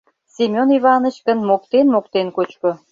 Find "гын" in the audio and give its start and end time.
1.27-1.39